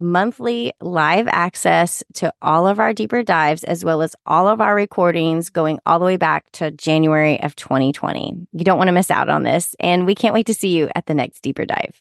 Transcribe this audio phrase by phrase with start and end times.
[0.00, 4.74] monthly live access to all of our deeper dives, as well as all of our
[4.74, 8.46] recordings going all the way back to January of 2020.
[8.52, 10.88] You don't want to miss out on this, and we can't wait to see you
[10.94, 12.00] at the next deeper dive.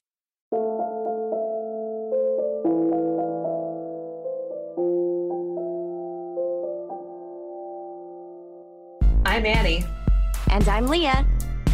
[9.25, 9.83] I'm Annie.
[10.51, 11.25] And I'm Leah.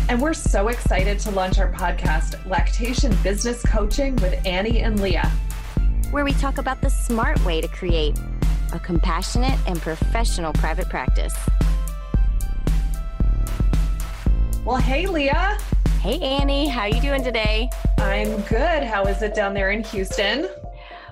[0.09, 5.31] And we're so excited to launch our podcast, Lactation Business Coaching with Annie and Leah
[6.15, 8.17] where we talk about the smart way to create
[8.71, 11.35] a compassionate and professional private practice.
[14.63, 15.57] Well, hey, Leah.
[15.99, 16.69] Hey, Annie.
[16.69, 17.69] How you doing today?
[17.97, 18.83] I'm good.
[18.83, 20.47] How is it down there in Houston?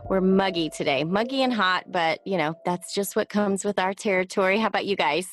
[0.06, 3.94] We're muggy today, muggy and hot, but you know, that's just what comes with our
[3.94, 4.58] territory.
[4.58, 5.28] How about you guys?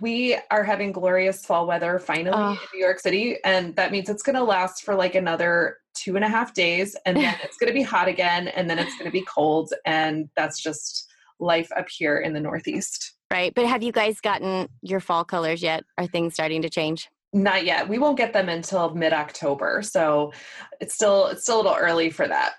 [0.00, 4.22] We are having glorious fall weather finally in New York City, and that means it's
[4.22, 7.68] going to last for like another two and a half days, and then it's going
[7.68, 11.68] to be hot again, and then it's going to be cold, and that's just life
[11.76, 13.14] up here in the Northeast.
[13.30, 15.84] Right, but have you guys gotten your fall colors yet?
[15.98, 17.08] Are things starting to change?
[17.34, 17.88] Not yet.
[17.88, 20.32] We won't get them until mid October, so
[20.80, 22.52] it's still it's still a little early for that.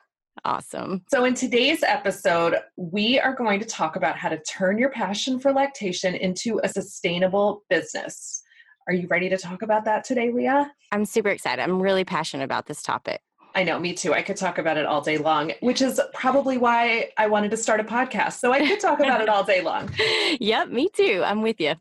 [0.45, 1.03] Awesome.
[1.09, 5.39] So, in today's episode, we are going to talk about how to turn your passion
[5.39, 8.41] for lactation into a sustainable business.
[8.88, 10.69] Are you ready to talk about that today, Leah?
[10.91, 11.61] I'm super excited.
[11.61, 13.21] I'm really passionate about this topic.
[13.55, 14.14] I know, me too.
[14.14, 17.58] I could talk about it all day long, which is probably why I wanted to
[17.58, 18.33] start a podcast.
[18.39, 19.89] So I could talk about it all day long.
[20.39, 21.21] Yep, me too.
[21.23, 21.75] I'm with you.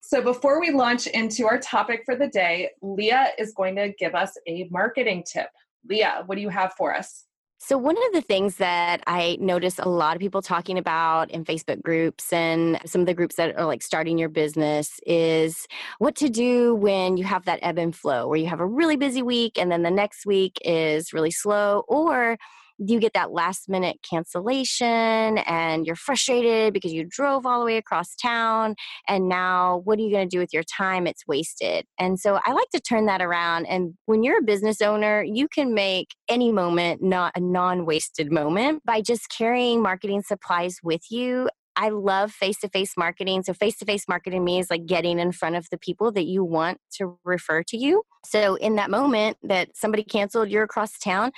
[0.00, 4.14] So before we launch into our topic for the day, Leah is going to give
[4.14, 5.48] us a marketing tip.
[5.88, 7.24] Leah, what do you have for us?
[7.64, 11.44] So, one of the things that I notice a lot of people talking about in
[11.44, 15.68] Facebook groups and some of the groups that are like starting your business is
[15.98, 18.96] what to do when you have that ebb and flow, where you have a really
[18.96, 22.36] busy week and then the next week is really slow, or
[22.78, 27.76] you get that last minute cancellation and you're frustrated because you drove all the way
[27.76, 28.74] across town
[29.08, 32.38] and now what are you going to do with your time it's wasted and so
[32.44, 36.08] i like to turn that around and when you're a business owner you can make
[36.28, 42.32] any moment not a non-wasted moment by just carrying marketing supplies with you I love
[42.32, 43.42] face to face marketing.
[43.42, 46.44] So, face to face marketing means like getting in front of the people that you
[46.44, 48.02] want to refer to you.
[48.24, 51.32] So, in that moment that somebody canceled, you're across town,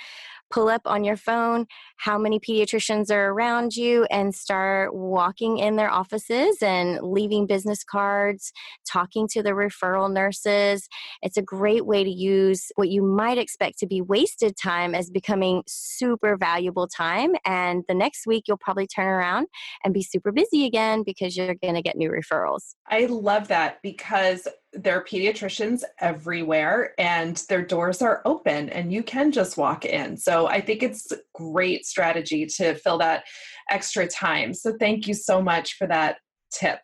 [0.51, 1.65] pull up on your phone
[1.97, 7.83] how many pediatricians are around you and start walking in their offices and leaving business
[7.83, 8.51] cards,
[8.89, 10.87] talking to the referral nurses.
[11.21, 15.09] It's a great way to use what you might expect to be wasted time as
[15.09, 17.35] becoming super valuable time.
[17.45, 19.47] And the next week, you'll probably turn around
[19.83, 22.75] and be super busy again because you're going to get new referrals.
[22.87, 29.03] I love that because there are pediatricians everywhere and their doors are open and you
[29.03, 30.17] can just walk in.
[30.17, 33.23] So I think it's great strategy to fill that
[33.69, 34.53] extra time.
[34.53, 36.17] So thank you so much for that
[36.51, 36.79] tip.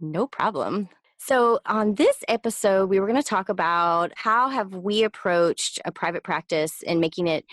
[0.00, 0.88] No problem.
[1.18, 5.92] So on this episode we were going to talk about how have we approached a
[5.92, 7.44] private practice and making it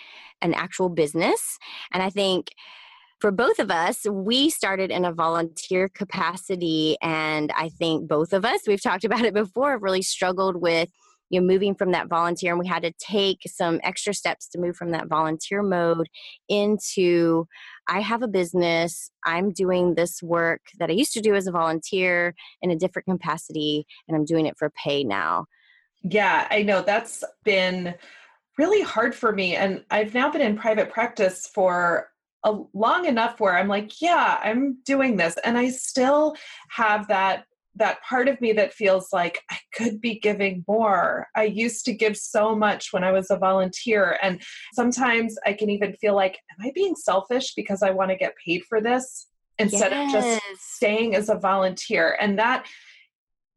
[0.42, 1.58] an actual business.
[1.94, 2.50] And I think
[3.22, 6.98] for both of us, we started in a volunteer capacity.
[7.02, 10.90] And I think both of us, we've talked about it before, really struggled with
[11.30, 14.60] you know moving from that volunteer and we had to take some extra steps to
[14.60, 16.08] move from that volunteer mode
[16.50, 17.46] into
[17.88, 21.52] i have a business i'm doing this work that i used to do as a
[21.52, 25.46] volunteer in a different capacity and i'm doing it for pay now
[26.04, 27.96] yeah i know that's been
[28.58, 32.11] really hard for me and i've now been in private practice for
[32.44, 35.36] a long enough where I'm like, yeah, I'm doing this.
[35.44, 36.36] And I still
[36.70, 37.46] have that
[37.76, 41.28] that part of me that feels like I could be giving more.
[41.36, 44.18] I used to give so much when I was a volunteer.
[44.22, 44.42] And
[44.74, 48.36] sometimes I can even feel like, am I being selfish because I want to get
[48.46, 49.28] paid for this
[49.58, 50.14] instead yes.
[50.14, 50.42] of just
[50.76, 52.18] staying as a volunteer?
[52.20, 52.66] And that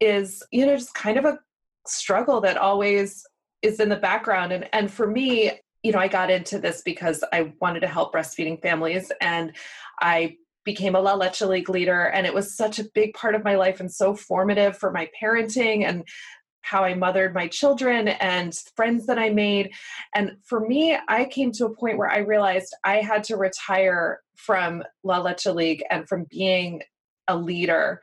[0.00, 1.38] is, you know, just kind of a
[1.86, 3.26] struggle that always
[3.62, 4.52] is in the background.
[4.52, 5.52] And and for me,
[5.84, 9.54] you know, I got into this because I wanted to help breastfeeding families and
[10.00, 13.44] I became a La Leche League leader and it was such a big part of
[13.44, 16.08] my life and so formative for my parenting and
[16.62, 19.74] how I mothered my children and friends that I made.
[20.14, 24.20] And for me, I came to a point where I realized I had to retire
[24.34, 26.80] from La Leche League and from being
[27.28, 28.00] a leader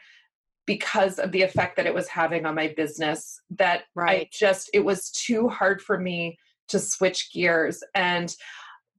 [0.68, 4.22] because of the effect that it was having on my business that right.
[4.22, 6.38] I just it was too hard for me
[6.71, 8.35] to switch gears and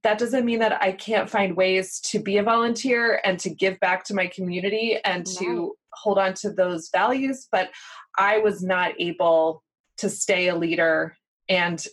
[0.03, 3.79] that doesn't mean that I can't find ways to be a volunteer and to give
[3.79, 5.45] back to my community and no.
[5.45, 7.69] to hold on to those values but
[8.17, 9.63] I was not able
[9.97, 11.15] to stay a leader
[11.49, 11.85] and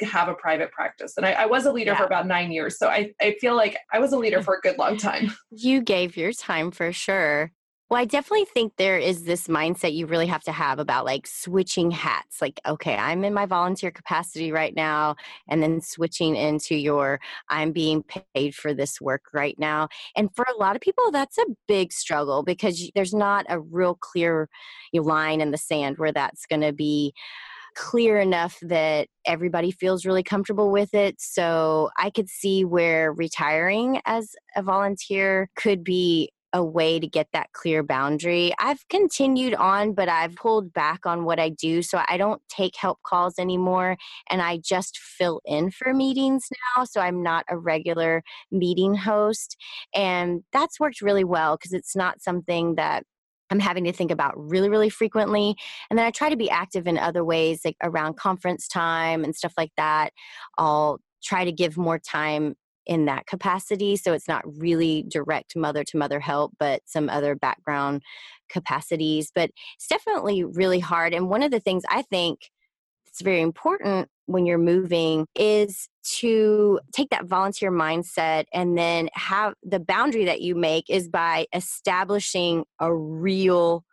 [0.00, 1.14] have a private practice.
[1.16, 1.98] And I, I was a leader yeah.
[1.98, 2.78] for about nine years.
[2.78, 5.32] So I, I feel like I was a leader for a good long time.
[5.50, 7.52] You gave your time for sure.
[7.92, 11.26] Well, I definitely think there is this mindset you really have to have about like
[11.26, 12.40] switching hats.
[12.40, 15.16] Like, okay, I'm in my volunteer capacity right now,
[15.46, 18.02] and then switching into your I'm being
[18.34, 19.88] paid for this work right now.
[20.16, 23.94] And for a lot of people, that's a big struggle because there's not a real
[23.94, 24.48] clear
[24.94, 27.12] line in the sand where that's going to be
[27.74, 31.20] clear enough that everybody feels really comfortable with it.
[31.20, 37.28] So I could see where retiring as a volunteer could be a way to get
[37.32, 38.52] that clear boundary.
[38.58, 41.82] I've continued on, but I've pulled back on what I do.
[41.82, 43.96] So I don't take help calls anymore
[44.28, 46.46] and I just fill in for meetings
[46.76, 46.84] now.
[46.84, 49.56] So I'm not a regular meeting host.
[49.94, 53.04] And that's worked really well because it's not something that
[53.50, 55.54] I'm having to think about really, really frequently.
[55.90, 59.36] And then I try to be active in other ways, like around conference time and
[59.36, 60.12] stuff like that.
[60.56, 62.54] I'll try to give more time
[62.86, 63.96] in that capacity.
[63.96, 68.02] So it's not really direct mother to mother help, but some other background
[68.48, 69.30] capacities.
[69.34, 71.14] But it's definitely really hard.
[71.14, 72.50] And one of the things I think
[73.06, 75.88] it's very important when you're moving is
[76.20, 81.46] to take that volunteer mindset and then have the boundary that you make is by
[81.52, 83.84] establishing a real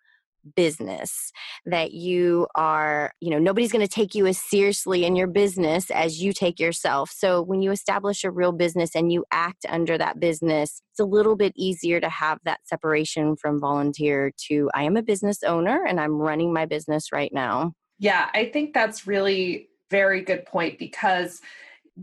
[0.56, 1.32] business
[1.66, 5.90] that you are you know nobody's going to take you as seriously in your business
[5.92, 9.98] as you take yourself so when you establish a real business and you act under
[9.98, 14.84] that business it's a little bit easier to have that separation from volunteer to i
[14.84, 19.08] am a business owner and i'm running my business right now yeah i think that's
[19.08, 21.42] really very good point because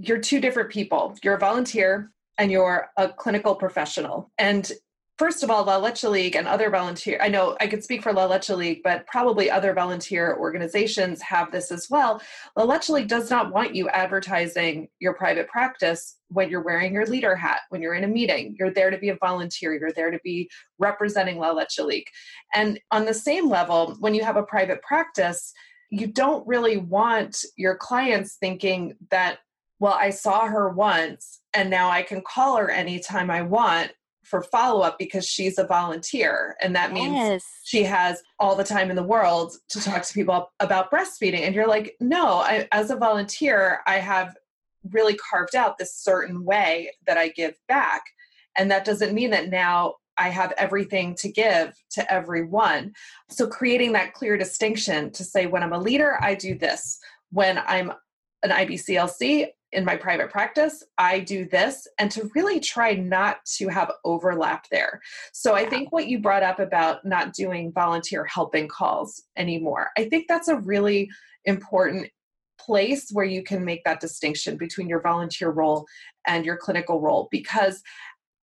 [0.01, 1.17] you're two different people.
[1.23, 4.31] You're a volunteer and you're a clinical professional.
[4.39, 4.71] And
[5.19, 8.13] first of all, La Leche League and other volunteer, I know I could speak for
[8.13, 12.21] La Leche League, but probably other volunteer organizations have this as well.
[12.57, 17.07] La Leche League does not want you advertising your private practice when you're wearing your
[17.07, 18.55] leader hat, when you're in a meeting.
[18.59, 22.09] You're there to be a volunteer, you're there to be representing La Leche League.
[22.55, 25.53] And on the same level, when you have a private practice,
[25.91, 29.39] you don't really want your clients thinking that,
[29.79, 33.93] well, I saw her once and now I can call her anytime I want
[34.27, 36.57] for follow up because she's a volunteer.
[36.61, 37.45] And that means yes.
[37.65, 41.43] she has all the time in the world to talk to people about breastfeeding.
[41.43, 44.37] And you're like, no, I, as a volunteer, I have
[44.91, 48.03] really carved out this certain way that I give back.
[48.59, 52.95] And that doesn't mean that now I have everything to give to everyone.
[53.31, 56.99] So, creating that clear distinction to say, when I'm a leader, I do this.
[57.31, 57.93] When I'm
[58.43, 63.69] an IBCLC in my private practice, I do this, and to really try not to
[63.69, 65.01] have overlap there.
[65.33, 70.09] So, I think what you brought up about not doing volunteer helping calls anymore, I
[70.09, 71.11] think that's a really
[71.45, 72.09] important
[72.59, 75.87] place where you can make that distinction between your volunteer role
[76.27, 77.83] and your clinical role because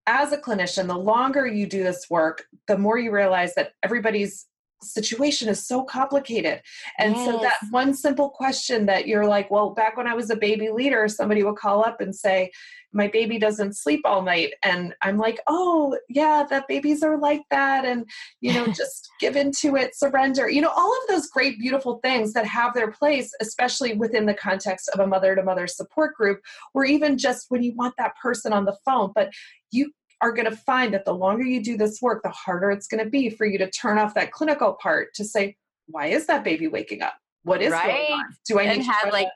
[0.06, 4.46] as a clinician, the longer you do this work, the more you realize that everybody's
[4.84, 6.62] situation is so complicated.
[7.00, 7.26] And yes.
[7.26, 10.70] so that one simple question that you're like, well, back when I was a baby
[10.70, 12.52] leader, somebody would call up and say,
[12.94, 14.54] my baby doesn't sleep all night.
[14.64, 17.86] And I'm like, oh, yeah, that babies are like that.
[17.86, 18.06] And,
[18.40, 20.50] you know, just give into it, surrender.
[20.50, 24.34] You know, all of those great, beautiful things that have their place, especially within the
[24.34, 26.42] context of a mother to mother support group,
[26.74, 29.12] or even just when you want that person on the phone.
[29.16, 29.32] But
[29.72, 29.92] you
[30.24, 33.04] are going to find that the longer you do this work, the harder it's going
[33.04, 36.46] to be for you to turn off that clinical part to say, why is that
[36.46, 37.16] baby waking up?
[37.44, 37.88] What is right.
[37.88, 38.26] going on?
[38.48, 39.28] Do I and need to have like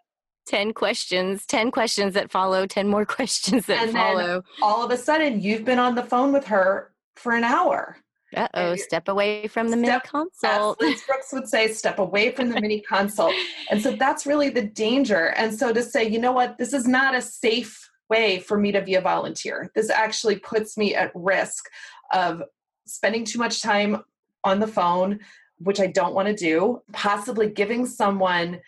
[0.47, 4.43] 10 questions, 10 questions that follow, 10 more questions that and follow.
[4.61, 7.97] all of a sudden, you've been on the phone with her for an hour.
[8.35, 10.81] Uh oh, step away from the step, mini consult.
[10.81, 13.33] Liz Brooks would say, step away from the mini consult.
[13.69, 15.27] And so that's really the danger.
[15.37, 18.71] And so to say, you know what, this is not a safe way for me
[18.71, 19.71] to be a volunteer.
[19.75, 21.65] This actually puts me at risk
[22.13, 22.43] of
[22.85, 24.03] spending too much time
[24.43, 25.19] on the phone,
[25.59, 28.61] which I don't want to do, possibly giving someone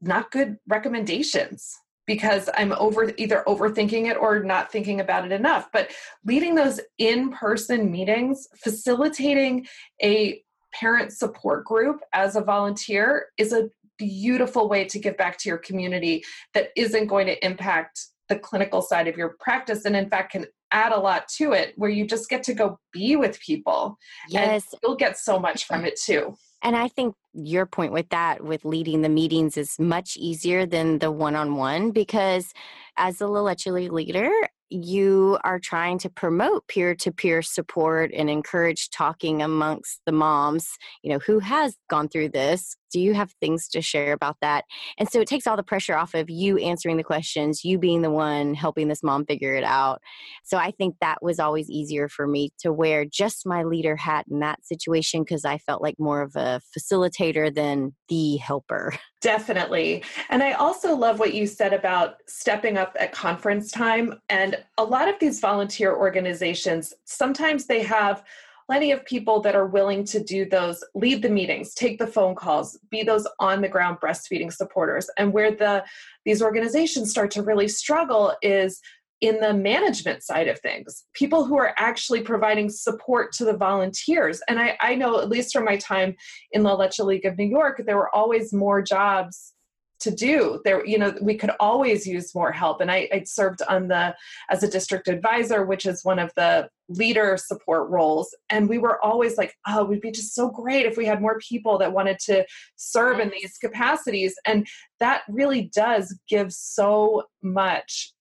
[0.00, 5.68] not good recommendations because I'm over either overthinking it or not thinking about it enough.
[5.72, 5.92] But
[6.24, 9.66] leading those in-person meetings, facilitating
[10.02, 10.42] a
[10.72, 15.58] parent support group as a volunteer is a beautiful way to give back to your
[15.58, 20.32] community that isn't going to impact the clinical side of your practice and in fact
[20.32, 23.98] can add a lot to it where you just get to go be with people.
[24.28, 24.64] Yes.
[24.72, 26.36] And you'll get so much from it too.
[26.62, 30.98] And I think your point with that, with leading the meetings, is much easier than
[30.98, 32.52] the one on one because
[32.96, 34.30] as a La Leche leader,
[34.70, 41.18] you are trying to promote peer-to-peer support and encourage talking amongst the moms you know
[41.18, 44.64] who has gone through this do you have things to share about that
[44.98, 48.02] and so it takes all the pressure off of you answering the questions you being
[48.02, 50.00] the one helping this mom figure it out
[50.44, 54.24] so i think that was always easier for me to wear just my leader hat
[54.30, 60.02] in that situation because i felt like more of a facilitator than the helper Definitely.
[60.30, 64.14] And I also love what you said about stepping up at conference time.
[64.30, 68.24] And a lot of these volunteer organizations, sometimes they have
[68.70, 72.36] plenty of people that are willing to do those lead the meetings take the phone
[72.36, 75.82] calls be those on the ground breastfeeding supporters and where the
[76.24, 78.80] these organizations start to really struggle is
[79.20, 84.40] in the management side of things, people who are actually providing support to the volunteers.
[84.48, 86.16] And I, I know, at least from my time
[86.52, 89.52] in La Leche League of New York, there were always more jobs
[90.00, 90.60] to do.
[90.64, 92.80] There you know we could always use more help.
[92.80, 94.14] And I, I served on the
[94.48, 98.34] as a district advisor which is one of the leader support roles.
[98.48, 101.20] And we were always like oh it would be just so great if we had
[101.20, 102.44] more people that wanted to
[102.76, 104.34] serve in these capacities.
[104.44, 104.66] And
[104.98, 108.12] that really does give so much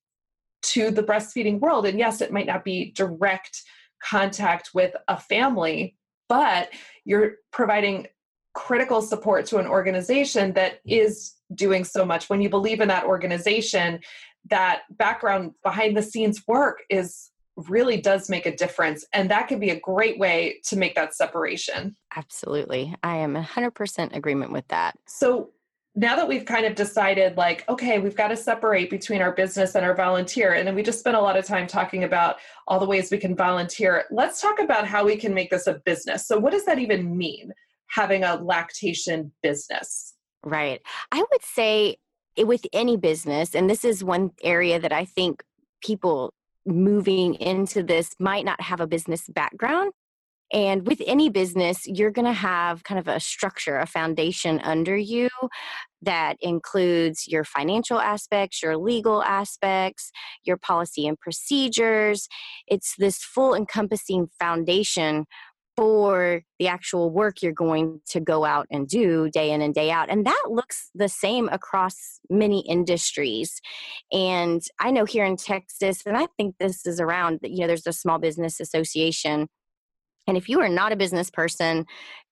[0.61, 1.85] to the breastfeeding world.
[1.85, 3.63] And yes, it might not be direct
[4.01, 5.95] contact with a family,
[6.27, 6.69] but
[7.05, 8.07] you're providing
[8.53, 11.07] critical support to an organization that mm-hmm.
[11.07, 12.29] is doing so much.
[12.29, 13.99] When you believe in that organization,
[14.49, 17.31] that background behind the scenes work is
[17.67, 21.13] really does make a difference and that could be a great way to make that
[21.13, 21.95] separation.
[22.15, 22.95] Absolutely.
[23.03, 24.95] I am 100% agreement with that.
[25.07, 25.49] So
[25.95, 29.73] now that we've kind of decided like okay we've got to separate between our business
[29.75, 32.37] and our volunteer and then we just spent a lot of time talking about
[32.67, 35.73] all the ways we can volunteer let's talk about how we can make this a
[35.85, 36.27] business.
[36.27, 37.51] So what does that even mean
[37.87, 40.13] having a lactation business
[40.45, 40.81] right
[41.11, 41.97] i would say
[42.37, 45.43] eh, with any business and this is one area that i think
[45.83, 46.33] people
[46.65, 49.91] moving into this might not have a business background
[50.51, 54.97] and with any business, you're going to have kind of a structure, a foundation under
[54.97, 55.29] you
[56.01, 60.11] that includes your financial aspects, your legal aspects,
[60.43, 62.27] your policy and procedures.
[62.67, 65.25] It's this full encompassing foundation
[65.79, 69.89] for the actual work you're going to go out and do day in and day
[69.89, 70.09] out.
[70.09, 73.61] And that looks the same across many industries.
[74.11, 77.87] And I know here in Texas, and I think this is around, you know, there's
[77.87, 79.47] a small business association
[80.29, 81.87] and if you are not a business person,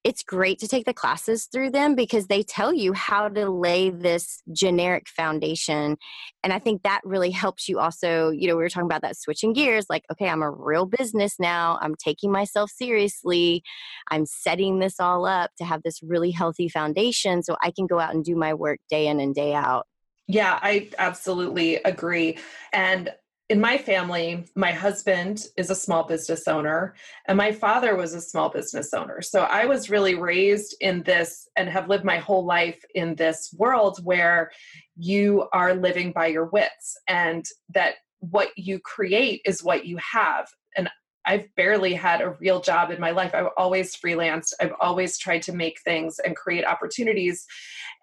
[0.08, 3.90] it's great to take the classes through them because they tell you how to lay
[3.90, 5.98] this generic foundation.
[6.42, 9.18] And I think that really helps you also, you know, we were talking about that
[9.18, 11.78] switching gears like, okay, I'm a real business now.
[11.82, 13.64] I'm taking myself seriously.
[14.10, 18.00] I'm setting this all up to have this really healthy foundation so I can go
[18.00, 19.88] out and do my work day in and day out.
[20.30, 22.38] Yeah, I absolutely agree.
[22.72, 23.12] And
[23.50, 26.96] in my family, my husband is a small business owner
[27.28, 29.22] and my father was a small business owner.
[29.22, 33.54] So I was really raised in this and have lived my whole life in this
[33.58, 34.52] world where
[34.98, 40.50] you are living by your wits and that what you create is what you have.
[40.76, 40.90] And
[41.26, 43.32] I've barely had a real job in my life.
[43.34, 44.54] I've always freelanced.
[44.60, 47.46] I've always tried to make things and create opportunities.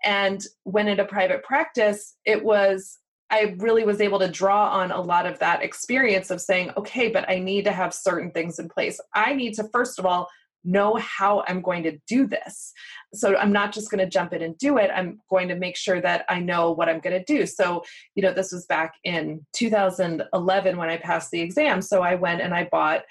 [0.04, 2.98] And when in a private practice, it was
[3.34, 7.08] I really was able to draw on a lot of that experience of saying, okay,
[7.08, 9.00] but I need to have certain things in place.
[9.12, 10.28] I need to, first of all,
[10.62, 12.72] know how I'm going to do this.
[13.12, 14.88] So I'm not just going to jump in and do it.
[14.94, 17.44] I'm going to make sure that I know what I'm going to do.
[17.44, 17.82] So,
[18.14, 21.82] you know, this was back in 2011 when I passed the exam.
[21.82, 23.02] So I went and I bought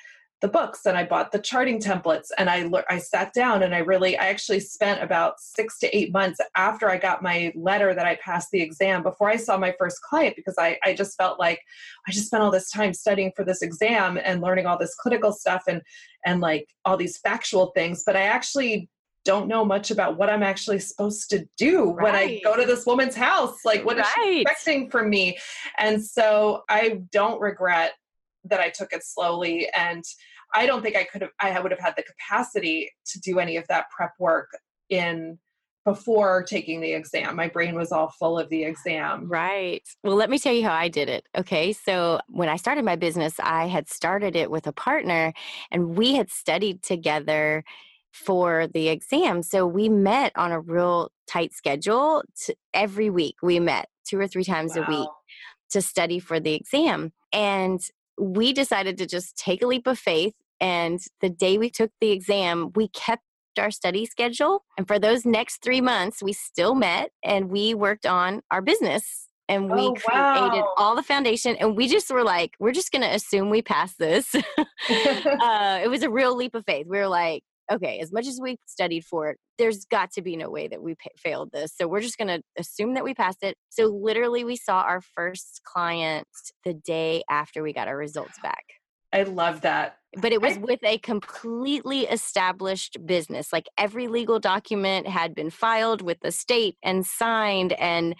[0.43, 3.77] the books and I bought the charting templates and I I sat down and I
[3.77, 8.05] really I actually spent about 6 to 8 months after I got my letter that
[8.05, 11.39] I passed the exam before I saw my first client because I I just felt
[11.39, 11.61] like
[12.09, 15.31] I just spent all this time studying for this exam and learning all this clinical
[15.31, 15.81] stuff and
[16.25, 18.89] and like all these factual things but I actually
[19.23, 22.03] don't know much about what I'm actually supposed to do right.
[22.03, 23.59] when I go to this woman's house.
[23.63, 24.05] Like, what right.
[24.05, 25.37] is she expecting from me?
[25.77, 27.93] And so I don't regret
[28.45, 29.69] that I took it slowly.
[29.73, 30.03] And
[30.53, 33.57] I don't think I could have, I would have had the capacity to do any
[33.57, 34.49] of that prep work
[34.89, 35.39] in
[35.85, 37.35] before taking the exam.
[37.35, 39.27] My brain was all full of the exam.
[39.27, 39.83] Right.
[40.03, 41.27] Well, let me tell you how I did it.
[41.37, 41.73] Okay.
[41.73, 45.33] So, when I started my business, I had started it with a partner
[45.71, 47.63] and we had studied together
[48.13, 49.43] for the exam.
[49.43, 53.35] So, we met on a real tight schedule to, every week.
[53.41, 54.85] We met two or three times wow.
[54.87, 55.09] a week
[55.71, 57.11] to study for the exam.
[57.33, 57.81] And
[58.17, 60.33] we decided to just take a leap of faith.
[60.59, 63.23] And the day we took the exam, we kept
[63.59, 64.63] our study schedule.
[64.77, 69.27] And for those next three months, we still met and we worked on our business
[69.49, 71.55] and we Oh, created all the foundation.
[71.57, 74.33] And we just were like, we're just going to assume we pass this.
[74.89, 76.87] uh, it was a real leap of faith.
[76.89, 80.35] We were like, okay, as much as we studied for it, there's got to be
[80.35, 81.73] no way that we pa failed this.
[81.75, 83.55] So we're just going to assume that we passed it.
[83.69, 86.27] So literally, we saw our first client
[86.65, 88.63] the day after we got our results back.
[89.13, 89.97] I love that.
[90.17, 93.53] But it was I- with a completely established business.
[93.53, 98.15] Like every legal document had been filed with the state and signed, and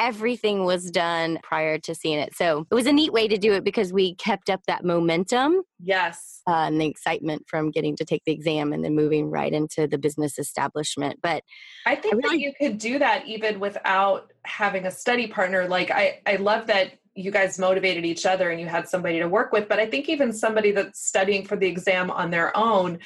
[0.00, 2.32] everything was done prior to seeing it.
[2.32, 5.62] So it was a neat way to do it because we kept up that momentum
[5.82, 6.40] Yes.
[6.46, 9.88] uh, and the excitement from getting to take the exam and then moving right into
[9.88, 11.18] the business establishment.
[11.20, 11.42] But
[11.84, 15.66] I think that really- you could do that even without having a study partner.
[15.66, 19.26] Like I, I love that you guys motivated each other and you had somebody to
[19.26, 19.68] work with.
[19.68, 23.00] But I think even somebody that's studying for the exam on their own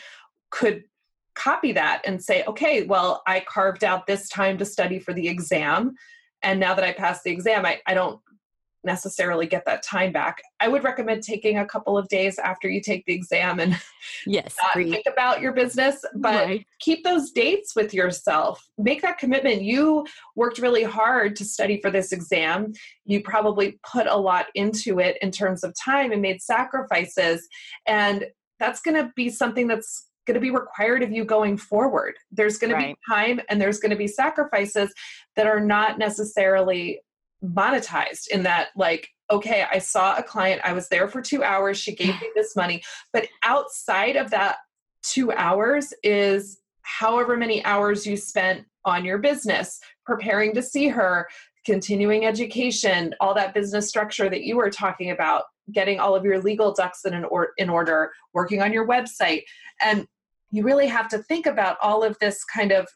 [0.50, 0.84] could
[1.34, 5.26] copy that and say, okay, well, I carved out this time to study for the
[5.26, 5.94] exam.
[6.42, 8.20] And now that I passed the exam, I, I don't
[8.84, 10.42] necessarily get that time back.
[10.60, 13.80] I would recommend taking a couple of days after you take the exam and
[14.26, 16.66] yes, think about your business, but Right.
[16.80, 18.66] keep those dates with yourself.
[18.78, 19.62] Make that commitment.
[19.62, 22.72] You worked really hard to study for this exam.
[23.04, 27.46] You probably put a lot into it in terms of time and made sacrifices.
[27.86, 28.26] And
[28.58, 32.14] that's going to be something that's going to be required of you going forward.
[32.30, 32.90] There's going Right.
[32.90, 34.92] to be time and there's going to be sacrifices
[35.34, 37.00] that are not necessarily
[37.44, 41.76] monetized in that like okay i saw a client i was there for two hours
[41.78, 42.82] she gave me this money.
[43.12, 44.56] But outside of that
[45.02, 51.28] two hours is however many hours you spent on your business preparing to see her
[51.64, 56.40] continuing education all that business structure that you were talking about getting all of your
[56.40, 59.42] legal ducks in, an or- in order working on your website.
[59.80, 60.06] And
[60.50, 62.88] you really have to think about all of this kind of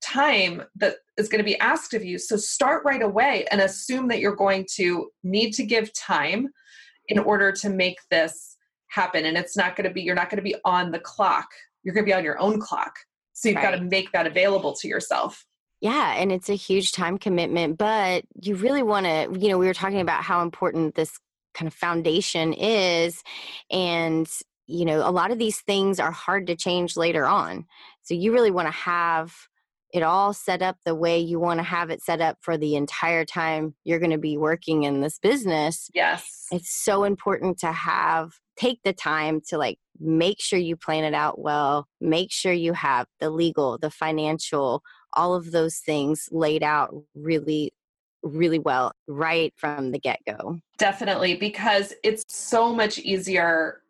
[0.00, 2.18] time that is going to be asked of you.
[2.18, 6.48] So start right away and assume that you're going to need to give time
[7.08, 8.56] in order to make this
[8.88, 9.24] happen.
[9.24, 11.48] And it's not going to be you're not going to be on the clock.
[11.82, 12.94] You're going to be on your own clock.
[13.32, 15.44] So you've got to make that available to yourself.
[15.80, 19.66] Yeah, and it's a huge time commitment, but you really want to, you know, we
[19.66, 21.18] were talking about how important this
[21.54, 23.22] kind of foundation is.
[23.70, 24.28] And,
[24.66, 27.64] you know, a lot of these things are hard to change later on.
[28.02, 29.32] So you really want to have
[29.92, 32.76] it all set up the way you want to have it set up for the
[32.76, 35.90] entire time you're going to be working in this business.
[35.94, 41.04] yes It's so important to have, take the time to like make sure you plan
[41.04, 44.82] it out well, make sure you have the legal, the financial,
[45.14, 47.72] all of those things laid out really,
[48.22, 50.58] really well right from the get go.
[50.78, 53.82] Definitely, because it's so much easier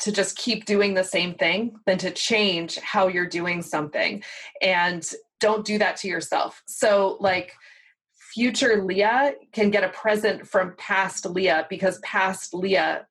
[0.00, 4.22] to just keep doing the same thing than to change how you're doing something.
[4.60, 5.08] And
[5.42, 6.62] don't do that to yourself.
[6.66, 7.52] So, like,
[8.32, 13.06] future Leah can get a present from past Leah because past Leah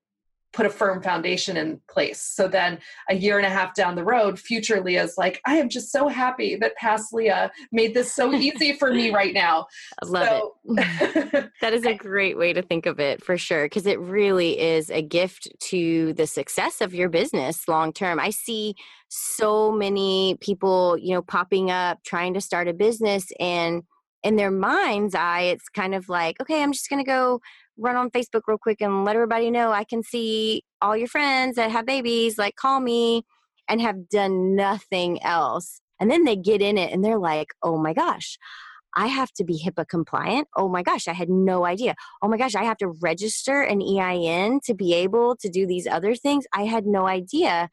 [0.54, 2.22] put a firm foundation in place.
[2.22, 5.70] So then a year and a half down the road, future Leah's like, I am
[5.70, 9.68] just so happy that past Leah made this so easy for me right now.
[10.04, 10.84] I love it.
[10.84, 11.52] it.
[11.62, 14.90] That is a great way to think of it for sure, because it really is
[14.90, 18.20] a gift to the success of your business long term.
[18.20, 18.76] I see
[19.10, 23.84] so many people, you know, popping up trying to start a business, and
[24.24, 27.40] in their mind's eye, it's kind of like, okay, I'm just going to go
[27.78, 31.56] run on Facebook real quick and let everybody know I can see all your friends
[31.56, 33.24] that have babies, like, call me,
[33.68, 35.82] and have done nothing else.
[36.00, 38.38] And then they get in it and they're like, oh my gosh,
[38.96, 40.48] I have to be HIPAA compliant.
[40.56, 41.96] Oh my gosh, I had no idea.
[42.22, 45.88] Oh my gosh, I have to register an EIN to be able to do these
[45.88, 46.46] other things.
[46.54, 47.70] I had no idea.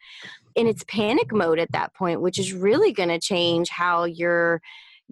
[0.57, 4.61] And it's panic mode at that point, which is really going to change how you're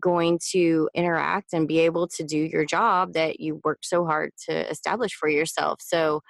[0.00, 4.30] going to interact and be able to do your job that you worked so hard
[4.46, 5.80] to establish for yourself.
[5.82, 6.22] So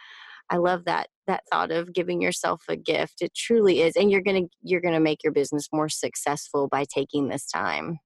[0.51, 3.21] I love that that thought of giving yourself a gift.
[3.21, 3.97] It truly is.
[3.97, 7.47] And you're going to you're going to make your business more successful by taking this
[7.47, 7.99] time.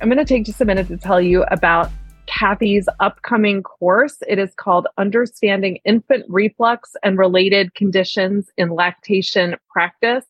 [0.00, 1.90] I'm going to take just a minute to tell you about
[2.26, 4.16] Kathy's upcoming course.
[4.26, 10.24] It is called Understanding Infant Reflux and Related Conditions in Lactation Practice.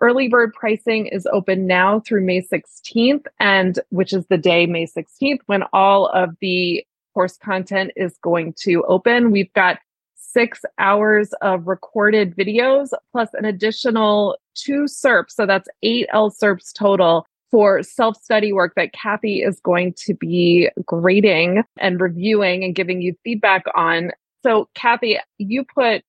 [0.00, 4.86] Early bird pricing is open now through May 16th, and which is the day, May
[4.86, 9.30] 16th, when all of the course content is going to open.
[9.30, 9.78] We've got
[10.14, 15.32] six hours of recorded videos plus an additional two CERPs.
[15.32, 20.14] So that's eight L CERPs total for self study work that Kathy is going to
[20.14, 24.12] be grading and reviewing and giving you feedback on.
[24.42, 26.02] So, Kathy, you put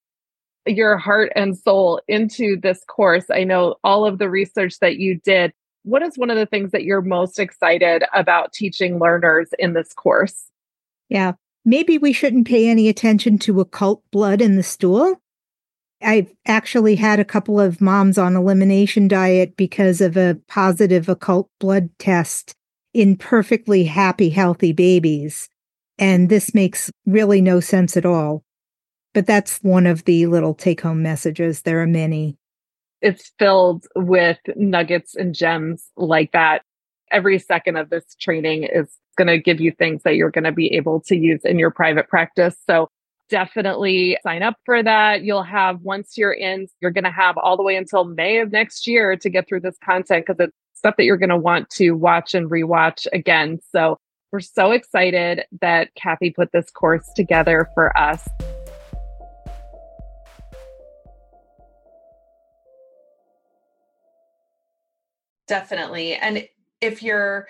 [0.66, 3.26] your heart and soul into this course.
[3.32, 5.54] I know all of the research that you did.
[5.84, 9.94] What is one of the things that you're most excited about teaching learners in this
[9.94, 10.46] course?
[11.10, 11.34] Yeah,
[11.66, 15.20] maybe we shouldn't pay any attention to occult blood in the stool.
[16.04, 21.50] I've actually had a couple of moms on elimination diet because of a positive occult
[21.60, 22.54] blood test
[22.94, 25.48] in perfectly happy, healthy babies.
[25.98, 28.44] And this makes really no sense at all.
[29.14, 31.62] But that's one of the little take home messages.
[31.62, 32.38] There are many.
[33.02, 36.64] It's filled with nuggets and gems like that.
[37.10, 40.52] Every second of this training is going to give you things that you're going to
[40.52, 42.56] be able to use in your private practice.
[42.66, 42.90] So
[43.28, 45.24] definitely sign up for that.
[45.24, 48.52] You'll have, once you're in, you're going to have all the way until May of
[48.52, 51.70] next year to get through this content because it's stuff that you're going to want
[51.72, 53.60] to watch and rewatch again.
[53.72, 53.98] So
[54.32, 58.28] we're so excited that Kathy put this course together for us.
[65.52, 66.16] Definitely.
[66.16, 66.48] And
[66.80, 67.46] if you're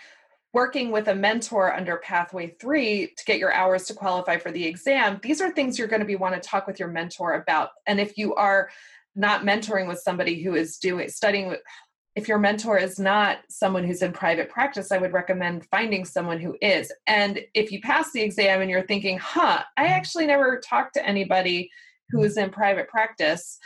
[0.53, 4.65] working with a mentor under pathway 3 to get your hours to qualify for the
[4.65, 7.69] exam, these are things you're going to be want to talk with your mentor about.
[7.85, 8.71] And if you are
[9.15, 11.59] not mentoring with somebody who is doing studying with
[12.15, 16.39] if your mentor is not someone who's in private practice, I would recommend finding someone
[16.39, 16.91] who is.
[17.05, 21.05] And if you pass the exam and you're thinking, huh, I actually never talked to
[21.05, 21.69] anybody
[22.09, 23.59] who is in private practice,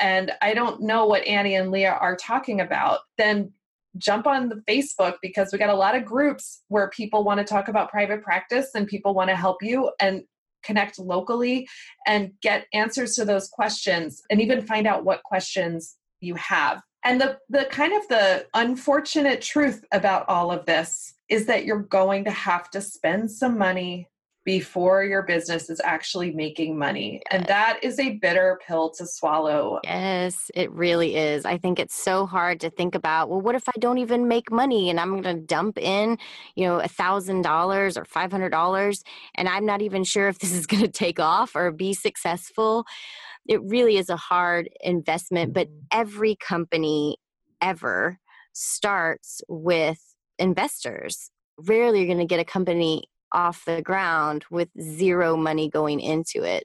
[0.00, 3.52] and I don't know what Annie and Leah are talking about, then
[3.96, 7.44] jump on the Facebook because we got a lot of groups where people want to
[7.44, 10.22] talk about private practice and people want to help you and
[10.62, 11.68] connect locally
[12.06, 16.80] and get answers to those questions and even find out what questions you have.
[17.04, 21.82] And the the kind of the unfortunate truth about all of this is that you're
[21.82, 24.08] going to have to spend some money
[24.44, 27.22] before your business is actually making money.
[27.30, 29.78] And that is a bitter pill to swallow.
[29.84, 31.44] Yes, it really is.
[31.44, 34.50] I think it's so hard to think about, well, what if I don't even make
[34.50, 36.18] money and I'm going to dump in,
[36.56, 39.02] you know, a thousand dollars or $500
[39.36, 42.84] and I'm not even sure if this is going to take off or be successful.
[43.46, 45.78] It really is a hard investment, but mm-hmm.
[45.92, 47.16] every company
[47.60, 48.18] ever
[48.52, 50.00] starts with
[50.38, 51.30] investors.
[51.58, 56.42] Rarely you're going to get a company off the ground with zero money going into
[56.42, 56.64] it.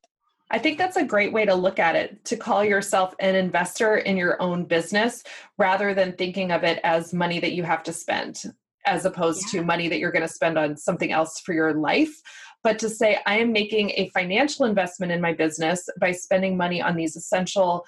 [0.50, 3.98] I think that's a great way to look at it to call yourself an investor
[3.98, 5.24] in your own business
[5.58, 8.44] rather than thinking of it as money that you have to spend,
[8.86, 9.60] as opposed yeah.
[9.60, 12.22] to money that you're going to spend on something else for your life.
[12.64, 16.82] But to say, I am making a financial investment in my business by spending money
[16.82, 17.86] on these essential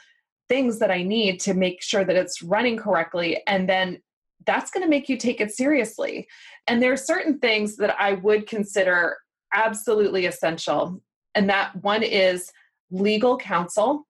[0.49, 3.41] things that I need to make sure that it's running correctly.
[3.47, 4.01] And then
[4.45, 6.27] that's going to make you take it seriously.
[6.69, 9.17] And there are certain things that I would consider
[9.53, 11.01] absolutely essential.
[11.33, 12.51] And that one is
[12.91, 14.05] legal counsel.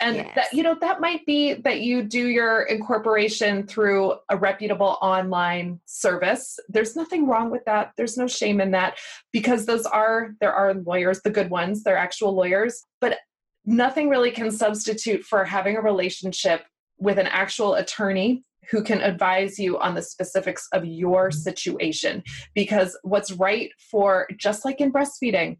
[0.00, 0.30] And yes.
[0.36, 5.80] that, you know, that might be that you do your incorporation through a reputable online
[5.86, 6.60] service.
[6.68, 7.94] There's nothing wrong with that.
[7.96, 8.96] There's no shame in that
[9.32, 12.84] because those are, there are lawyers, the good ones, they're actual lawyers.
[13.00, 13.18] But
[13.64, 16.64] nothing really can substitute for having a relationship
[16.98, 22.22] with an actual attorney who can advise you on the specifics of your situation.
[22.54, 25.58] Because what's right for, just like in breastfeeding,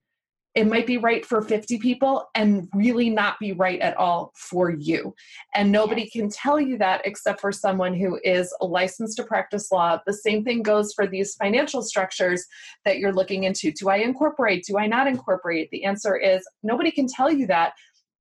[0.55, 4.71] it might be right for 50 people and really not be right at all for
[4.71, 5.15] you.
[5.55, 6.13] And nobody yes.
[6.13, 10.01] can tell you that except for someone who is licensed to practice law.
[10.05, 12.45] The same thing goes for these financial structures
[12.85, 13.71] that you're looking into.
[13.71, 14.65] Do I incorporate?
[14.65, 15.71] Do I not incorporate?
[15.71, 17.75] The answer is nobody can tell you that,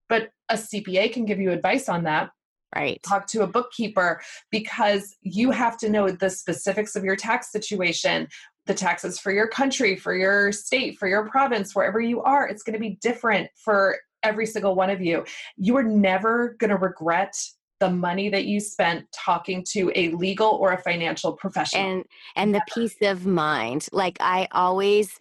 [0.08, 2.30] but a CPA can give you advice on that
[2.78, 3.04] right.
[3.04, 8.28] talk to a bookkeeper because you have to know the specifics of your tax situation
[8.66, 12.64] the taxes for your country for your state for your province wherever you are it's
[12.64, 15.26] going to be different for every single one of you.
[15.56, 17.34] You are never going to regret
[17.80, 21.86] the money that you spent talking to a legal or a financial professional.
[21.86, 22.04] And
[22.36, 23.88] and the peace of mind.
[23.92, 25.20] Like i always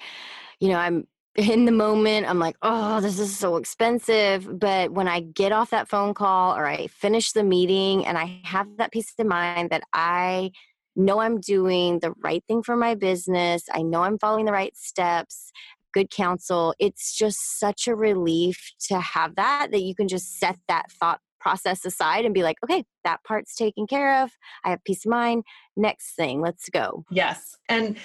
[0.59, 1.07] you know i'm
[1.37, 4.59] in the moment, I'm like, oh, this is so expensive.
[4.59, 8.41] But when I get off that phone call or I finish the meeting and I
[8.45, 10.53] have that peace of mind that I
[10.95, 14.77] know I'm doing the right thing for my business, I know I'm following the right
[14.77, 15.51] steps,
[15.93, 20.59] good counsel, it's just such a relief to have that, that you can just set
[20.69, 24.31] that thought process aside and be like, okay, that part's taken care of.
[24.65, 25.45] I have peace of mind.
[25.77, 27.05] Next thing, let's go.
[27.11, 27.57] Yes.
[27.69, 27.97] And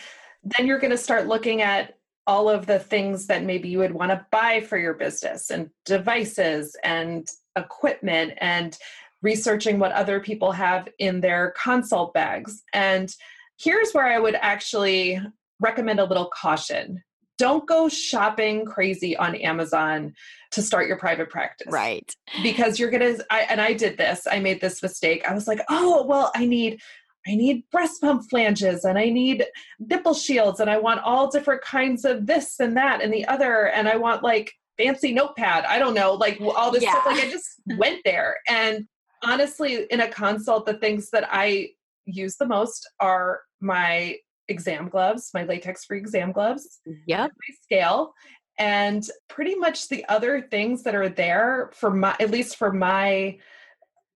[0.44, 1.96] then you're going to start looking at
[2.32, 5.70] all of the things that maybe you would want to buy for your business and
[5.86, 8.78] devices and equipment and
[9.22, 13.14] researching what other people have in their consult bags and
[13.62, 15.20] here's where I would actually
[15.60, 17.04] recommend a little caution.
[17.38, 20.14] Don't go shopping crazy on Amazon
[20.52, 21.68] to start your private practice.
[21.70, 22.10] Right.
[22.44, 24.26] Because you're going to I, and I did this.
[24.32, 25.24] I made this mistake.
[25.28, 26.80] I was like, "Oh, well, I need
[27.28, 29.46] I need breast pump flanges and I need
[29.80, 33.68] nipple shields and I want all different kinds of this and that and the other
[33.68, 35.66] and I want like fancy notepad.
[35.66, 36.92] I don't know, like all this yeah.
[36.92, 37.06] stuff.
[37.06, 38.38] Like I just went there.
[38.48, 38.88] And
[39.24, 41.70] honestly, in a consult, the things that I
[42.06, 46.80] use the most are my exam gloves, my latex free exam gloves.
[47.06, 48.14] yeah, My scale.
[48.60, 53.40] And pretty much the other things that are there for my, at least for my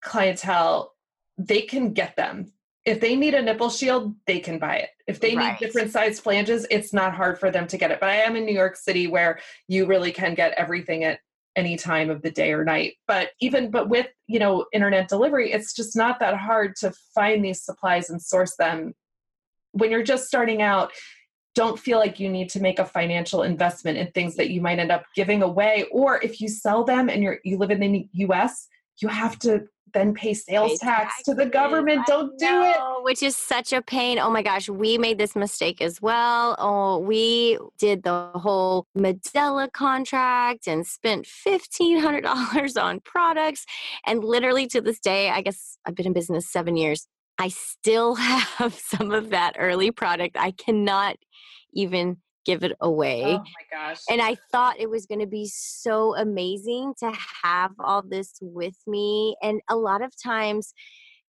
[0.04, 0.94] clientele,
[1.38, 2.52] they can get them
[2.86, 4.90] if they need a nipple shield, they can buy it.
[5.08, 5.60] If they right.
[5.60, 8.00] need different size flanges, it's not hard for them to get it.
[8.00, 11.20] But I am in New York City where you really can get everything at
[11.56, 12.94] any time of the day or night.
[13.08, 17.44] But even but with, you know, internet delivery, it's just not that hard to find
[17.44, 18.94] these supplies and source them.
[19.72, 20.92] When you're just starting out,
[21.56, 24.78] don't feel like you need to make a financial investment in things that you might
[24.78, 28.08] end up giving away or if you sell them and you're you live in the
[28.12, 28.68] US,
[29.02, 29.66] you have to
[29.96, 32.06] then pay sales pay tax, tax to the government.
[32.06, 33.04] Don't know, do it.
[33.04, 34.20] Which is such a pain.
[34.20, 36.56] Oh my gosh, we made this mistake as well.
[36.60, 43.66] Oh, we did the whole Medela contract and spent $1,500 on products.
[44.06, 47.08] And literally to this day, I guess I've been in business seven years.
[47.40, 48.16] I still
[48.60, 50.38] have some of that early product.
[50.38, 51.18] I cannot
[51.74, 53.24] even give it away.
[53.26, 54.02] Oh my gosh.
[54.10, 57.12] And I thought it was going to be so amazing to
[57.44, 59.36] have all this with me.
[59.42, 60.74] And a lot of times,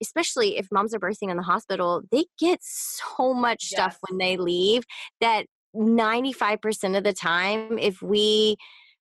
[0.02, 3.80] especially if moms are birthing in the hospital, they get so much yes.
[3.80, 4.84] stuff when they leave
[5.20, 8.56] that 95% of the time, if we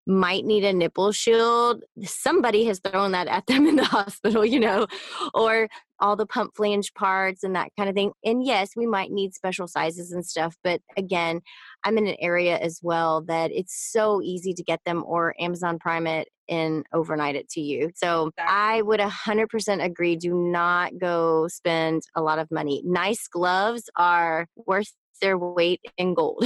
[0.07, 4.59] might need a nipple shield, somebody has thrown that at them in the hospital, you
[4.59, 4.87] know,
[5.33, 5.67] or
[5.99, 8.11] all the pump flange parts and that kind of thing.
[8.23, 11.41] And yes, we might need special sizes and stuff, but again,
[11.83, 15.79] I'm in an area as well that it's so easy to get them or Amazon
[15.79, 17.91] Prime it and overnight it to you.
[17.95, 22.81] So I would 100% agree do not go spend a lot of money.
[22.85, 26.45] Nice gloves are worth their weight in gold.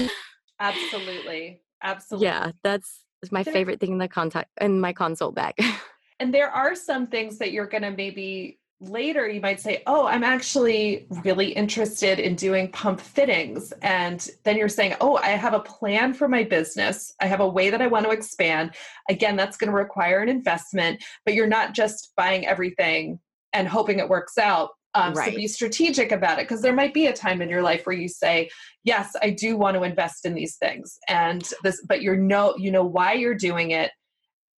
[0.60, 1.62] Absolutely.
[1.82, 2.28] Absolutely.
[2.28, 5.54] Yeah, that's my favorite thing in the contact in my consult bag.
[6.20, 10.06] and there are some things that you're going to maybe later you might say, "Oh,
[10.08, 15.54] I'm actually really interested in doing pump fittings." And then you're saying, "Oh, I have
[15.54, 17.14] a plan for my business.
[17.22, 18.76] I have a way that I want to expand."
[19.10, 23.20] Again, that's going to require an investment, but you're not just buying everything
[23.54, 24.72] and hoping it works out.
[24.96, 25.32] Um, right.
[25.32, 27.96] So be strategic about it because there might be a time in your life where
[27.96, 28.50] you say,
[28.84, 32.72] "Yes, I do want to invest in these things," and this, but you're no, you
[32.72, 33.92] know why you're doing it,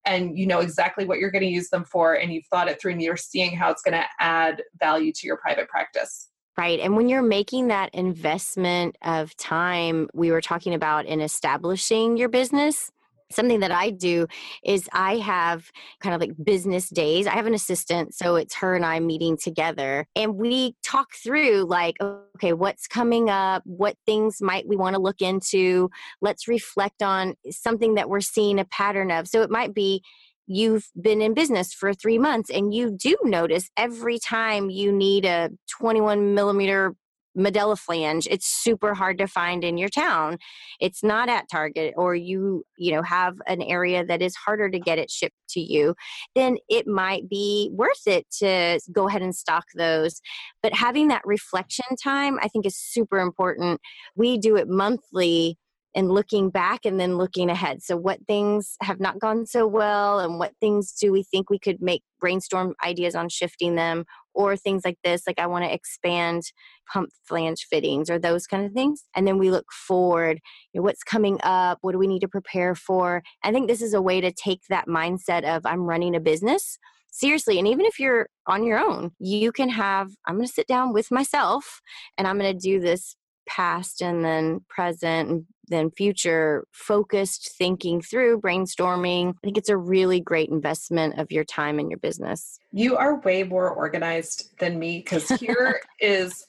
[0.05, 2.81] and you know exactly what you're going to use them for, and you've thought it
[2.81, 6.29] through, and you're seeing how it's going to add value to your private practice.
[6.57, 6.79] Right.
[6.79, 12.29] And when you're making that investment of time, we were talking about in establishing your
[12.29, 12.91] business,
[13.33, 14.27] something that I do
[14.63, 17.27] is I have kind of like business days.
[17.27, 21.65] I have an assistant, so it's her and I meeting together and we talk through
[21.67, 21.95] like
[22.35, 23.63] okay, what's coming up?
[23.65, 25.89] What things might we want to look into?
[26.21, 29.27] Let's reflect on something that we're seeing a pattern of.
[29.27, 30.01] So it might be
[30.47, 35.23] you've been in business for three months and you do notice every time you need
[35.23, 36.95] a 21 millimeter
[37.37, 40.37] Medela flange it's super hard to find in your town.
[40.79, 44.79] It's not at target or you you know have an area that is harder to
[44.79, 45.95] get it shipped to you
[46.35, 50.21] then it might be worth it to go ahead and stock those.
[50.63, 53.79] But having that reflection time i think is super important.
[54.15, 55.57] We do it monthly
[55.95, 57.83] and looking back and then looking ahead.
[57.83, 61.59] So, what things have not gone so well, and what things do we think we
[61.59, 65.73] could make brainstorm ideas on shifting them or things like this like i want to
[65.73, 66.43] expand
[66.91, 70.39] pump flange fittings or those kind of things and then we look forward
[70.73, 73.23] you know, what's coming up what do we need to prepare for?
[73.43, 76.77] I think this is a way to take that mindset of i'm running a business.
[77.13, 80.67] Seriously and even if you're on your own you can have i'm going to sit
[80.67, 81.81] down with myself
[82.17, 83.15] and i'm going to do this
[83.47, 89.29] past and then present and then future focused thinking through brainstorming.
[89.29, 92.59] I think it's a really great investment of your time and your business.
[92.71, 96.45] You are way more organized than me because here is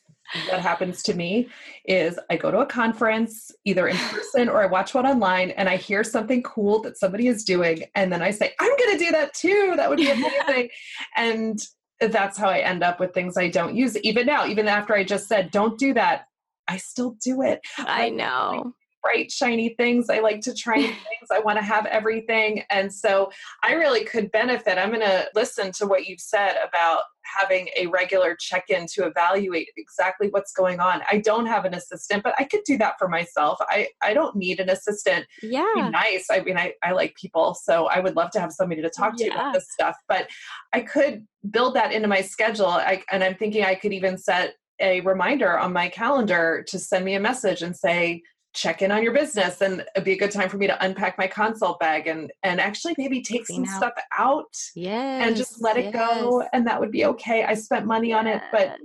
[0.48, 1.48] what happens to me
[1.85, 5.68] is I go to a conference either in person or I watch one online and
[5.68, 9.05] I hear something cool that somebody is doing and then I say I'm going to
[9.05, 9.75] do that too.
[9.77, 10.68] That would be amazing.
[11.16, 11.59] And
[12.01, 15.05] that's how I end up with things I don't use even now even after I
[15.05, 16.27] just said don't do that.
[16.66, 17.61] I still do it.
[17.79, 18.72] I know.
[19.02, 20.08] Bright, shiny things.
[20.08, 21.28] I like to try things.
[21.30, 22.62] I want to have everything.
[22.70, 23.30] And so
[23.62, 24.78] I really could benefit.
[24.78, 29.06] I'm going to listen to what you've said about having a regular check in to
[29.06, 31.02] evaluate exactly what's going on.
[31.10, 33.58] I don't have an assistant, but I could do that for myself.
[33.60, 35.26] I, I don't need an assistant.
[35.42, 35.88] Yeah.
[35.90, 36.26] nice.
[36.30, 39.16] I mean, I, I like people, so I would love to have somebody to talk
[39.18, 39.34] to yeah.
[39.34, 40.28] about this stuff, but
[40.72, 42.66] I could build that into my schedule.
[42.66, 47.04] I, and I'm thinking I could even set a reminder on my calendar to send
[47.04, 48.22] me a message and say,
[48.54, 51.16] check in on your business and it'd be a good time for me to unpack
[51.16, 53.78] my consult bag and and actually maybe take Clean some out.
[53.78, 55.94] stuff out yeah and just let it yes.
[55.94, 58.18] go and that would be okay i spent money yeah.
[58.18, 58.76] on it but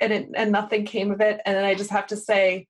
[0.00, 2.66] and it, and nothing came of it and then i just have to say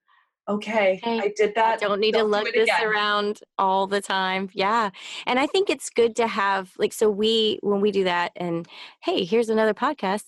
[0.49, 1.21] okay, okay.
[1.21, 2.87] i did that I don't need don't to lug this again.
[2.87, 4.89] around all the time yeah
[5.27, 8.67] and i think it's good to have like so we when we do that and
[9.03, 10.25] hey here's another podcast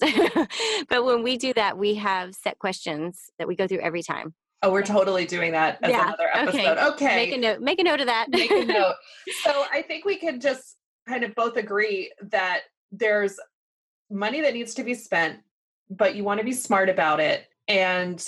[0.90, 4.35] but when we do that we have set questions that we go through every time
[4.62, 6.09] Oh, we're totally doing that as yeah.
[6.09, 6.77] another episode.
[6.77, 6.87] Okay.
[6.87, 7.16] okay.
[7.16, 7.61] Make a note.
[7.61, 8.29] Make a note of that.
[8.29, 8.94] Make a note.
[9.44, 10.77] So I think we could just
[11.09, 12.61] kind of both agree that
[12.92, 13.38] there's
[14.11, 15.38] money that needs to be spent,
[15.88, 17.46] but you want to be smart about it.
[17.68, 18.25] And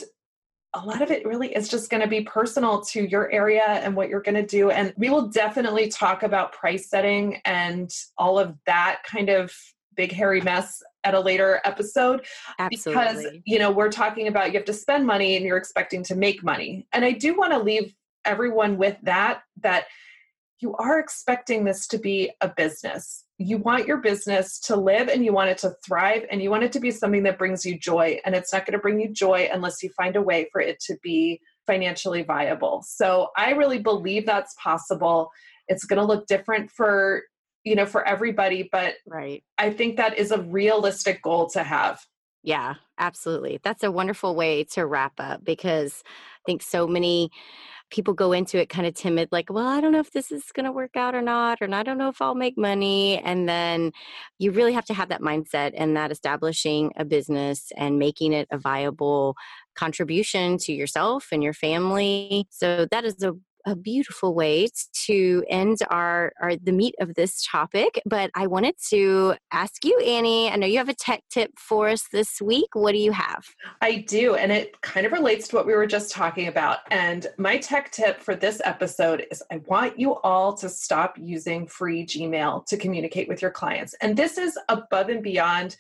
[0.75, 3.95] a lot of it really is just going to be personal to your area and
[3.95, 4.71] what you're going to do.
[4.71, 9.53] And we will definitely talk about price setting and all of that kind of
[9.97, 12.25] big hairy mess at a later episode
[12.59, 13.03] Absolutely.
[13.05, 16.15] because you know we're talking about you have to spend money and you're expecting to
[16.15, 16.87] make money.
[16.93, 19.87] And i do want to leave everyone with that that
[20.63, 23.25] you are expecting this to be a business.
[23.37, 26.63] You want your business to live and you want it to thrive and you want
[26.63, 29.13] it to be something that brings you joy and it's not going to bring you
[29.13, 32.83] joy unless you find a way for it to be financially viable.
[32.87, 35.31] So i really believe that's possible.
[35.67, 37.23] It's going to look different for
[37.65, 39.43] you know for everybody but right.
[39.59, 42.05] I think that is a realistic goal to have.
[42.43, 43.61] Yeah absolutely.
[43.63, 47.31] That's a wonderful way to wrap up because i think so many
[47.91, 50.45] people go into it kind of timid like well i don't know if this is
[50.55, 53.47] going to work out or not or i don't know if i'll make money and
[53.47, 53.93] then
[54.39, 58.49] you really have to have that mindset and that establishing a business and making it
[58.51, 59.37] a viable
[59.75, 62.47] contribution to yourself and your family.
[62.51, 63.35] So that is a
[63.67, 64.69] a beautiful way
[65.07, 68.01] to end our, our the meat of this topic.
[68.07, 70.51] But I wanted to ask you, Annie.
[70.51, 72.69] I know you have a tech tip for us this week.
[72.75, 73.45] What do you have?
[73.81, 76.79] I do, and it kind of relates to what we were just talking about.
[76.91, 81.67] And my tech tip for this episode is I want you all to stop using
[81.67, 83.95] free Gmail to communicate with your clients.
[84.01, 85.77] And this is above and beyond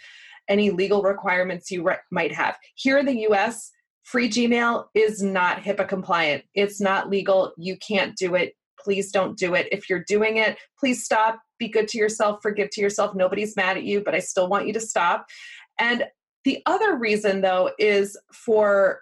[0.49, 2.57] any legal requirements you re- might have.
[2.75, 3.71] Here in the US,
[4.05, 6.45] Free Gmail is not HIPAA compliant.
[6.55, 7.53] It's not legal.
[7.57, 8.55] You can't do it.
[8.79, 9.69] Please don't do it.
[9.71, 11.39] If you're doing it, please stop.
[11.59, 12.41] Be good to yourself.
[12.43, 13.15] Forgive to yourself.
[13.15, 15.27] Nobody's mad at you, but I still want you to stop.
[15.79, 16.05] And
[16.45, 19.01] the other reason, though, is for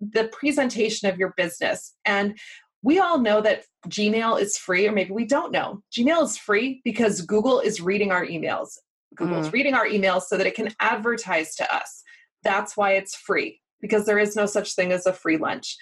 [0.00, 1.94] the presentation of your business.
[2.06, 2.38] And
[2.82, 5.82] we all know that Gmail is free, or maybe we don't know.
[5.92, 8.70] Gmail is free because Google is reading our emails.
[9.14, 9.52] Google's mm.
[9.52, 12.02] reading our emails so that it can advertise to us.
[12.44, 15.76] That's why it's free because there is no such thing as a free lunch.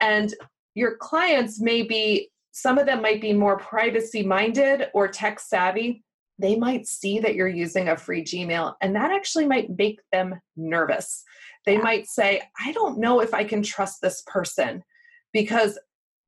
[0.00, 0.34] And
[0.74, 6.04] your clients may be, some of them might be more privacy minded or tech savvy.
[6.38, 10.40] They might see that you're using a free Gmail, and that actually might make them
[10.56, 11.24] nervous.
[11.66, 11.82] They yeah.
[11.82, 14.84] might say, I don't know if I can trust this person
[15.32, 15.78] because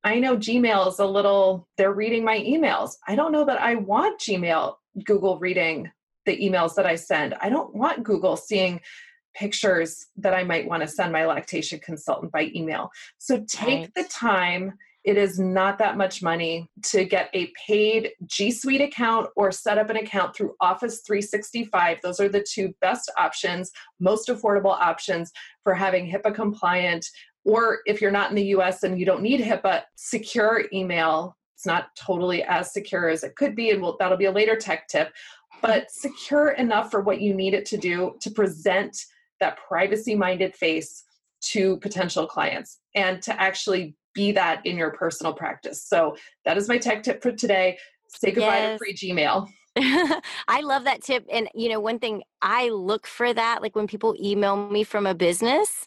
[0.03, 2.93] I know Gmail is a little, they're reading my emails.
[3.07, 5.91] I don't know that I want Gmail, Google reading
[6.27, 7.35] the emails that I send.
[7.35, 8.81] I don't want Google seeing
[9.41, 12.91] pictures that I might want to send my lactation consultant by email.
[13.17, 13.95] So take right.
[13.97, 14.75] the time.
[15.03, 19.79] It is not that much money to get a paid G Suite account or set
[19.79, 22.01] up an account through Office 365.
[22.03, 25.33] Those are the two best options, most affordable options
[25.65, 27.07] for having HIPAA compliant.
[27.47, 31.35] Or if you're not in the US and you don't need HIPAA, secure email.
[31.57, 34.57] It's not totally as secure as it could be, and we'll, that'll be a later
[34.57, 35.13] tech tip,
[35.63, 39.07] but secure enough for what you need it to do to present
[39.41, 41.05] that privacy minded face
[41.43, 45.85] to potential clients and to actually be that in your personal practice.
[45.85, 47.79] So that is my tech tip for today.
[48.09, 48.79] Say goodbye yes.
[48.79, 49.49] to free Gmail.
[50.49, 51.25] I love that tip.
[51.33, 55.07] And, you know, one thing I look for that, like when people email me from
[55.07, 55.87] a business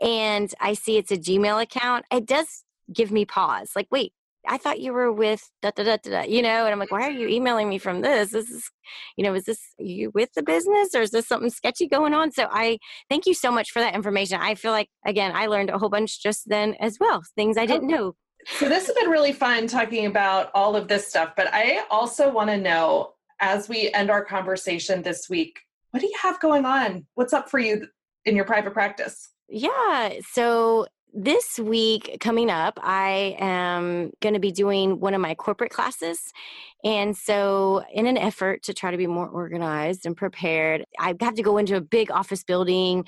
[0.00, 3.72] and I see it's a Gmail account, it does give me pause.
[3.74, 4.12] Like, wait,
[4.46, 7.02] I thought you were with da da da da, you know, and I'm like, why
[7.02, 8.32] are you emailing me from this?
[8.32, 8.70] This is,
[9.16, 12.30] you know, is this you with the business or is this something sketchy going on?
[12.32, 12.78] So I
[13.08, 14.40] thank you so much for that information.
[14.40, 17.66] I feel like again, I learned a whole bunch just then as well, things I
[17.66, 18.14] didn't know.
[18.58, 22.30] So this has been really fun talking about all of this stuff, but I also
[22.30, 25.58] want to know as we end our conversation this week,
[25.90, 27.06] what do you have going on?
[27.14, 27.86] What's up for you
[28.24, 29.30] in your private practice?
[29.48, 30.14] Yeah.
[30.32, 35.70] So this week coming up, I am going to be doing one of my corporate
[35.70, 36.32] classes.
[36.82, 41.34] And so, in an effort to try to be more organized and prepared, I have
[41.36, 43.06] to go into a big office building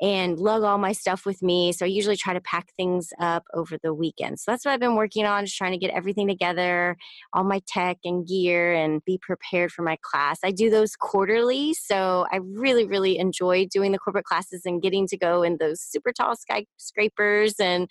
[0.00, 1.72] and lug all my stuff with me.
[1.72, 4.38] So I usually try to pack things up over the weekend.
[4.38, 6.96] So that's what I've been working on, just trying to get everything together,
[7.32, 10.38] all my tech and gear, and be prepared for my class.
[10.44, 11.74] I do those quarterly.
[11.74, 15.80] So I really, really enjoy doing the corporate classes and getting to go in those
[15.80, 17.88] super tall skyscrapers and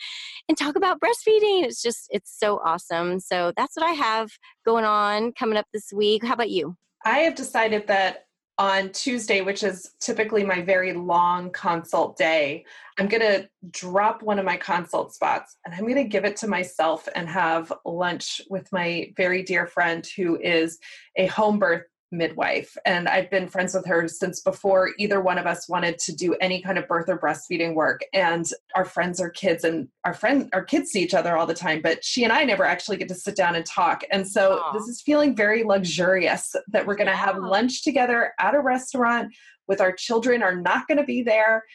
[0.47, 1.63] and talk about breastfeeding.
[1.63, 3.19] It's just it's so awesome.
[3.19, 4.31] So that's what I have
[4.65, 6.23] going on coming up this week.
[6.23, 6.75] How about you?
[7.05, 8.26] I have decided that
[8.59, 12.65] on Tuesday, which is typically my very long consult day,
[12.97, 16.37] I'm going to drop one of my consult spots and I'm going to give it
[16.37, 20.79] to myself and have lunch with my very dear friend who is
[21.15, 25.45] a home birth midwife and I've been friends with her since before either one of
[25.45, 29.29] us wanted to do any kind of birth or breastfeeding work and our friends are
[29.29, 32.31] kids and our friend our kids see each other all the time but she and
[32.31, 34.73] I never actually get to sit down and talk and so Aww.
[34.73, 37.25] this is feeling very luxurious that we're going to yeah.
[37.25, 39.33] have lunch together at a restaurant
[39.67, 41.65] with our children are not going to be there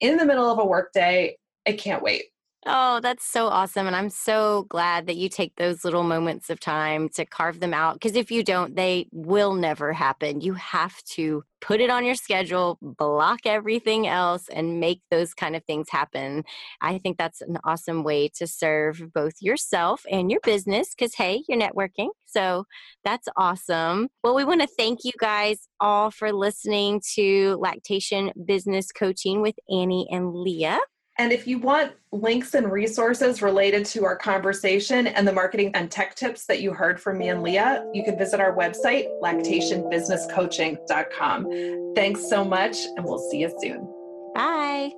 [0.00, 2.24] in the middle of a work day I can't wait
[2.66, 3.86] Oh, that's so awesome.
[3.86, 7.74] And I'm so glad that you take those little moments of time to carve them
[7.74, 7.94] out.
[7.94, 10.40] Because if you don't, they will never happen.
[10.40, 15.54] You have to put it on your schedule, block everything else, and make those kind
[15.54, 16.42] of things happen.
[16.80, 21.44] I think that's an awesome way to serve both yourself and your business because, hey,
[21.46, 22.08] you're networking.
[22.24, 22.64] So
[23.04, 24.08] that's awesome.
[24.22, 29.56] Well, we want to thank you guys all for listening to Lactation Business Coaching with
[29.70, 30.80] Annie and Leah.
[31.16, 35.88] And if you want links and resources related to our conversation and the marketing and
[35.88, 41.92] tech tips that you heard from me and Leah, you can visit our website, lactationbusinesscoaching.com.
[41.94, 43.88] Thanks so much, and we'll see you soon.
[44.34, 44.90] Bye.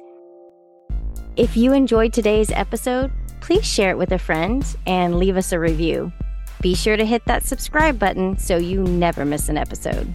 [1.36, 5.58] If you enjoyed today's episode, please share it with a friend and leave us a
[5.58, 6.10] review.
[6.62, 10.14] Be sure to hit that subscribe button so you never miss an episode.